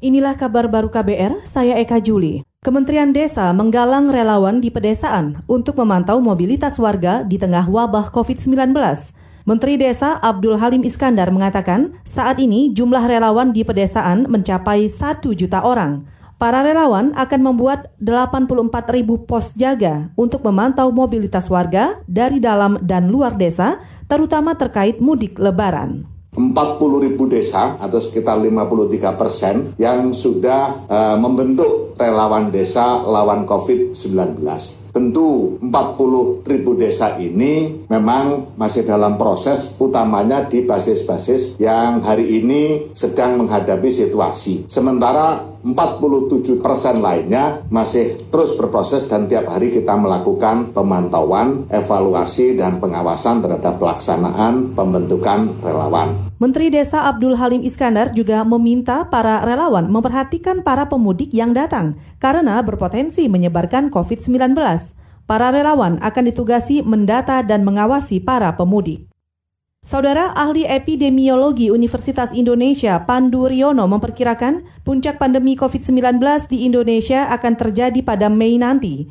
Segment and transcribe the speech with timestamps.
[0.00, 2.40] Inilah kabar baru KBR, saya Eka Juli.
[2.64, 8.72] Kementerian Desa menggalang relawan di pedesaan untuk memantau mobilitas warga di tengah wabah COVID-19.
[9.44, 15.68] Menteri Desa Abdul Halim Iskandar mengatakan, saat ini jumlah relawan di pedesaan mencapai 1 juta
[15.68, 16.08] orang.
[16.40, 23.12] Para relawan akan membuat 84 ribu pos jaga untuk memantau mobilitas warga dari dalam dan
[23.12, 23.76] luar desa,
[24.08, 26.08] terutama terkait mudik lebaran.
[26.30, 34.38] 40 ribu desa atau sekitar 53 persen yang sudah uh, membentuk relawan desa lawan COVID-19.
[34.90, 42.90] Tentu 40 ribu desa ini memang masih dalam proses utamanya di basis-basis yang hari ini
[42.94, 44.66] sedang menghadapi situasi.
[44.66, 52.80] Sementara 47 persen lainnya masih terus berproses dan tiap hari kita melakukan pemantauan, evaluasi, dan
[52.80, 56.16] pengawasan terhadap pelaksanaan pembentukan relawan.
[56.40, 62.56] Menteri Desa Abdul Halim Iskandar juga meminta para relawan memperhatikan para pemudik yang datang karena
[62.64, 64.56] berpotensi menyebarkan COVID-19.
[65.28, 69.09] Para relawan akan ditugasi mendata dan mengawasi para pemudik.
[69.80, 76.20] Saudara ahli epidemiologi Universitas Indonesia Pandu Riono memperkirakan puncak pandemi COVID-19
[76.52, 79.08] di Indonesia akan terjadi pada Mei nanti.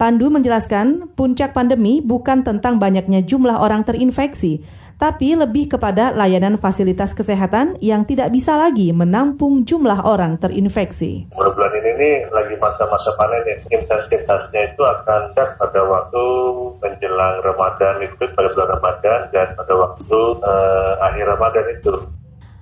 [0.00, 4.64] Pandu menjelaskan puncak pandemi bukan tentang banyaknya jumlah orang terinfeksi,
[4.96, 11.28] tapi lebih kepada layanan fasilitas kesehatan yang tidak bisa lagi menampung jumlah orang terinfeksi.
[11.28, 16.24] Bulan ini nih lagi masa-masa panen ya, intensitasnya itu akan pada waktu
[16.78, 21.92] menjelang Ramadan itu pada bulan Ramadan dan pada waktu uh, akhir Ramadan itu.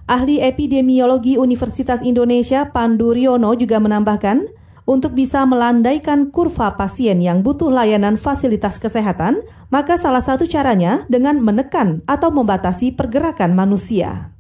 [0.05, 7.73] Ahli epidemiologi Universitas Indonesia Pandu Riono juga menambahkan, untuk bisa melandaikan kurva pasien yang butuh
[7.73, 9.41] layanan fasilitas kesehatan,
[9.73, 14.34] maka salah satu caranya dengan menekan atau membatasi pergerakan manusia.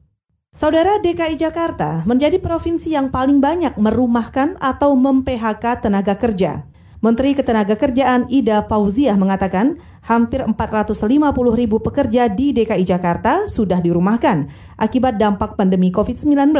[0.55, 6.63] Saudara DKI Jakarta menjadi provinsi yang paling banyak merumahkan atau mem-PHK tenaga kerja.
[7.03, 10.95] Menteri Ketenagakerjaan Ida Fauziah mengatakan hampir 450
[11.59, 14.47] ribu pekerja di DKI Jakarta sudah dirumahkan
[14.79, 16.55] akibat dampak pandemi COVID-19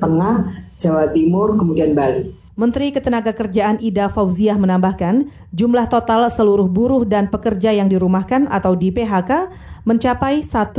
[0.00, 2.35] Tengah, Jawa Timur, kemudian Bali.
[2.56, 8.88] Menteri Ketenagakerjaan Ida Fauziah menambahkan, jumlah total seluruh buruh dan pekerja yang dirumahkan atau di
[8.88, 9.52] PHK
[9.84, 10.72] mencapai 1,9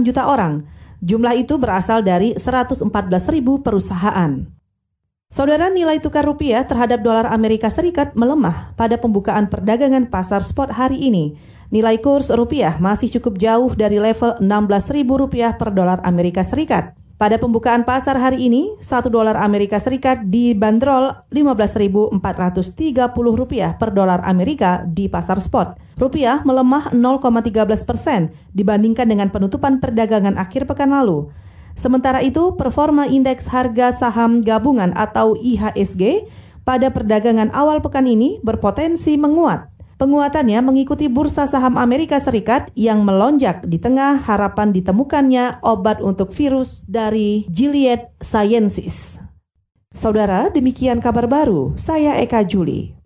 [0.00, 0.64] juta orang.
[1.04, 2.88] Jumlah itu berasal dari 114
[3.28, 4.48] ribu perusahaan.
[5.28, 11.04] Saudara nilai tukar rupiah terhadap dolar Amerika Serikat melemah pada pembukaan perdagangan pasar spot hari
[11.04, 11.36] ini.
[11.68, 14.48] Nilai kurs rupiah masih cukup jauh dari level 16
[14.96, 16.96] ribu rupiah per dolar Amerika Serikat.
[17.24, 22.20] Pada pembukaan pasar hari ini, 1 dolar Amerika Serikat dibanderol Rp15.430
[23.80, 25.72] per dolar Amerika di pasar spot.
[25.96, 31.32] Rupiah melemah 0,13 persen dibandingkan dengan penutupan perdagangan akhir pekan lalu.
[31.72, 36.28] Sementara itu, performa indeks harga saham gabungan atau IHSG
[36.68, 43.62] pada perdagangan awal pekan ini berpotensi menguat Penguatannya mengikuti bursa saham Amerika Serikat yang melonjak
[43.62, 49.22] di tengah harapan ditemukannya obat untuk virus dari Gilead Sciences.
[49.94, 51.78] Saudara, demikian kabar baru.
[51.78, 53.03] Saya Eka Juli.